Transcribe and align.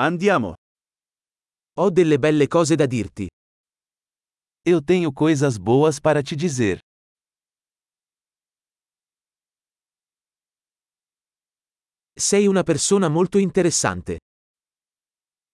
Andiamo. 0.00 0.54
Ho 1.76 1.90
delle 1.90 2.18
belle 2.20 2.46
cose 2.46 2.76
da 2.76 2.86
dirti. 2.86 3.26
Eu 4.64 4.80
tenho 4.80 5.12
coisas 5.12 5.58
boas 5.58 5.98
para 5.98 6.22
te 6.22 6.36
dizer. 6.36 6.78
Sei 12.16 12.46
una 12.46 12.62
persona 12.62 13.08
molto 13.08 13.40
interessante. 13.40 14.18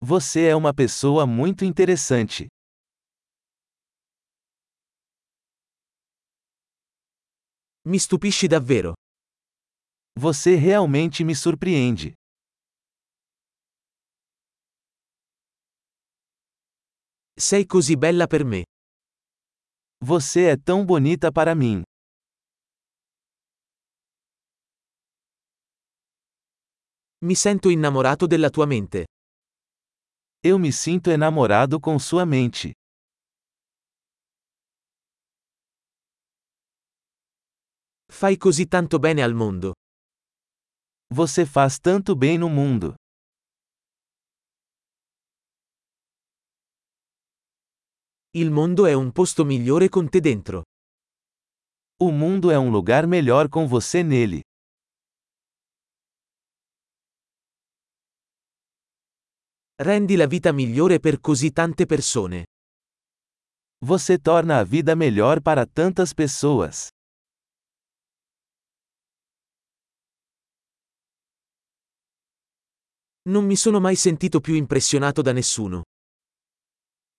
Você 0.02 0.48
é 0.48 0.54
uma 0.54 0.74
pessoa 0.74 1.26
muito 1.26 1.64
interessante. 1.64 2.46
Mi 7.86 7.98
stupisci 7.98 8.46
davvero. 8.46 8.92
Você 10.18 10.54
realmente 10.54 11.24
me 11.24 11.34
surpreende. 11.34 12.12
Sei 17.36 17.66
così 17.66 17.96
bella 17.96 18.26
per 18.28 18.44
me. 18.44 18.62
Você 20.04 20.52
é 20.52 20.56
tão 20.56 20.84
bonita 20.86 21.32
para 21.32 21.52
mim. 21.54 21.82
Mi 27.24 27.34
sento 27.34 27.70
innamorato 27.70 28.26
della 28.28 28.50
tua 28.50 28.66
mente. 28.66 29.06
Eu 30.42 30.58
me 30.58 30.70
sinto 30.70 31.10
enamorado 31.10 31.80
com 31.80 31.98
sua 31.98 32.24
mente. 32.24 32.72
Fai 38.12 38.36
così 38.36 38.66
tanto 38.68 38.98
bene 39.00 39.22
al 39.22 39.34
mondo. 39.34 39.72
Você 41.12 41.44
faz 41.44 41.80
tanto 41.80 42.14
bem 42.14 42.38
no 42.38 42.48
mundo. 42.48 42.94
Il 48.36 48.50
mondo 48.50 48.86
è 48.86 48.92
un 48.92 49.12
posto 49.12 49.44
migliore 49.44 49.88
con 49.88 50.08
te 50.08 50.18
dentro. 50.18 50.64
O 52.00 52.10
mundo 52.10 52.50
é 52.50 52.58
um 52.58 52.68
lugar 52.68 53.06
melhor 53.06 53.48
com 53.48 53.68
você 53.68 54.02
nele. 54.02 54.42
Rendi 59.76 60.16
la 60.16 60.26
vita 60.26 60.50
migliore 60.50 60.98
per 60.98 61.20
così 61.20 61.52
tante 61.52 61.86
persone. 61.86 62.46
Você 63.84 64.18
torna 64.18 64.58
a 64.58 64.64
vida 64.64 64.96
melhor 64.96 65.40
para 65.40 65.64
tantas 65.64 66.12
pessoas. 66.12 66.88
Non 73.28 73.44
mi 73.44 73.54
sono 73.54 73.78
mai 73.78 73.94
sentito 73.94 74.40
più 74.40 74.54
impressionato 74.54 75.22
da 75.22 75.32
nessuno. 75.32 75.84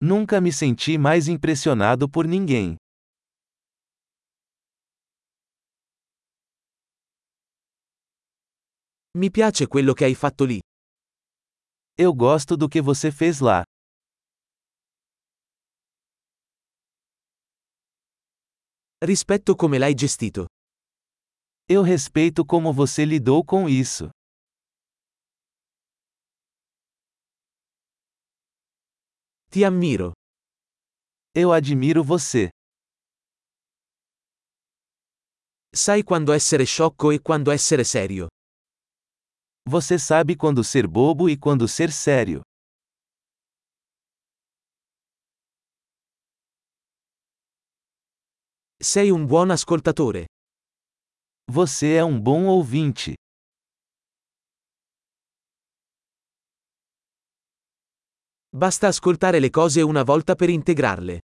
Nunca 0.02 0.42
me 0.42 0.52
senti 0.52 0.98
mais 0.98 1.28
impressionado 1.28 2.10
por 2.10 2.28
ninguém. 2.28 2.76
Mi 9.18 9.32
piace 9.32 9.68
quello 9.68 9.94
che 9.94 10.04
hai 10.04 10.14
fatto 10.14 10.44
lì. 10.44 10.60
Eu 11.98 12.14
gosto 12.14 12.58
do 12.58 12.68
que 12.68 12.82
você 12.82 13.10
fez 13.10 13.40
lá. 13.40 13.64
Rispetto 19.02 19.56
come 19.56 19.78
l'hai 19.78 19.96
gestito. 19.98 20.46
Eu 21.70 21.82
respeito 21.82 22.46
como 22.46 22.74
você 22.74 23.06
lidou 23.06 23.44
com 23.44 23.70
isso. 23.70 24.10
Ti 29.56 29.64
ammiro. 29.64 30.12
Eu 31.34 31.54
admiro 31.54 32.04
você. 32.04 32.50
Sai 35.74 36.04
quando 36.04 36.34
essere 36.34 36.66
sciocco 36.66 37.14
e 37.14 37.20
quando 37.20 37.50
essere 37.54 37.86
serio. 37.86 38.28
Você 39.66 39.98
sabe 39.98 40.36
quando 40.36 40.62
ser 40.62 40.86
bobo 40.86 41.30
e 41.30 41.38
quando 41.38 41.70
ser 41.70 41.90
sério. 41.94 42.42
Sei 48.82 49.10
un 49.10 49.26
buon 49.26 49.52
ascoltatore. 49.52 50.26
Você 51.50 51.94
é 51.94 52.04
um 52.04 52.20
bom 52.20 52.48
ouvinte. 52.48 53.16
Basta 58.58 58.88
ascoltare 58.88 59.40
le 59.40 59.50
cose 59.50 59.82
una 59.82 60.02
volta 60.04 60.34
per 60.34 60.50
integrarle. 60.50 61.20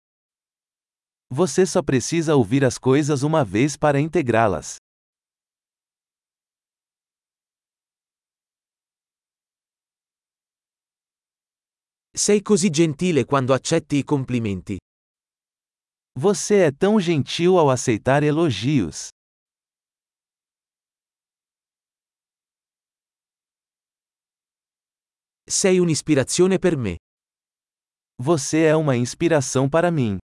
Você 1.34 1.66
só 1.66 1.82
precisa 1.82 2.34
ouvir 2.34 2.64
as 2.64 2.78
coisas 2.78 3.20
uma 3.20 3.44
vez 3.44 3.76
para 3.76 4.00
integrá-las. 4.00 4.76
Sei 12.16 12.40
così 12.40 12.70
gentile 12.70 13.26
quando 13.26 13.52
accetti 13.52 13.96
i 13.96 14.04
complimenti. 14.04 14.78
Você 16.18 16.64
é 16.64 16.72
tão 16.72 16.98
gentil 16.98 17.58
ao 17.58 17.68
aceitar 17.68 18.22
elogios. 18.22 19.10
Sei 25.46 25.78
un'ispirazione 25.78 26.58
per 26.58 26.78
me. 26.78 26.96
Você 28.20 28.64
é 28.64 28.74
uma 28.74 28.96
inspiração 28.96 29.70
para 29.70 29.92
mim. 29.92 30.18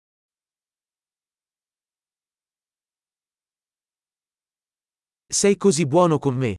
Sei 5.30 5.54
così 5.56 5.84
buono 5.84 6.18
con 6.18 6.34
me. 6.34 6.56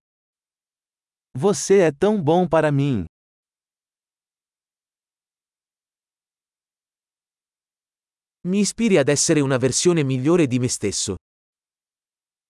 Você 1.36 1.80
é 1.80 1.92
tão 1.92 2.22
bom 2.22 2.48
para 2.48 2.72
mim. 2.72 3.06
Mi 8.46 8.60
ispiri 8.60 8.98
ad 9.00 9.10
essere 9.10 9.42
una 9.42 9.58
versione 9.58 10.04
migliore 10.04 10.46
di 10.46 10.60
me 10.60 10.68
stesso. 10.68 11.16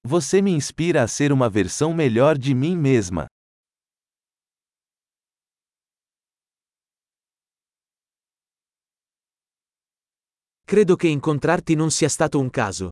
Você 0.05 0.41
me 0.41 0.51
inspira 0.51 1.03
a 1.03 1.07
ser 1.07 1.31
uma 1.31 1.49
versão 1.49 1.93
melhor 1.93 2.37
de 2.37 2.53
mim 2.53 2.75
mesma. 2.75 3.27
Credo 10.73 10.95
che 10.95 11.07
incontrarti 11.07 11.75
non 11.75 11.91
sia 11.91 12.09
stato 12.09 12.39
un 12.39 12.49
caso. 12.49 12.89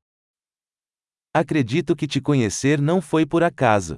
Acredito 1.32 1.96
que 1.96 2.06
te 2.06 2.22
conhecer 2.22 2.80
não 2.80 3.02
foi 3.02 3.26
por 3.26 3.42
acaso. 3.42 3.98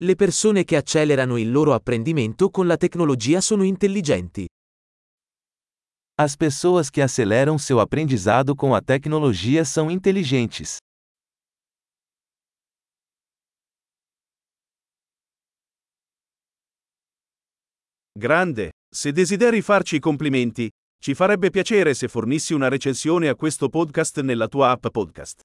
Le 0.00 0.14
persone 0.14 0.64
che 0.64 0.74
accelerano 0.74 1.36
il 1.36 1.52
loro 1.52 1.74
apprendimento 1.74 2.48
con 2.48 2.66
la 2.66 2.78
tecnologia 2.78 3.42
sono 3.42 3.62
intelligenti. 3.62 4.46
As 6.18 6.36
pessoas 6.36 6.88
que 6.88 7.02
aceleram 7.02 7.58
seu 7.58 7.78
aprendizado 7.78 8.56
com 8.56 8.74
a 8.74 8.80
tecnologia 8.80 9.66
são 9.66 9.90
inteligentes. 9.90 10.78
Grande. 18.16 18.70
Se 18.88 19.10
desideri 19.10 19.60
farci 19.60 19.96
i 19.96 19.98
complimenti, 19.98 20.70
ci 21.02 21.14
farebbe 21.14 21.50
piacere 21.50 21.94
se 21.94 22.06
fornissi 22.06 22.54
una 22.54 22.68
recensione 22.68 23.28
a 23.28 23.34
questo 23.34 23.68
podcast 23.68 24.20
nella 24.20 24.46
tua 24.46 24.70
app 24.70 24.86
podcast. 24.86 25.40